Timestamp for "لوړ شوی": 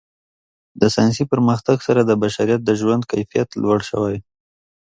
3.61-4.17